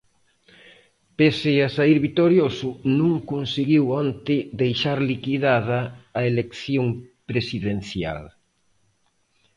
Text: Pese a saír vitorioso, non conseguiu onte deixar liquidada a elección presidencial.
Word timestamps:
Pese 1.17 1.51
a 1.67 1.69
saír 1.77 1.97
vitorioso, 2.07 2.69
non 2.99 3.11
conseguiu 3.31 3.83
onte 4.03 4.35
deixar 4.61 4.97
liquidada 5.11 5.79
a 6.19 6.21
elección 6.31 6.87
presidencial. 7.29 8.21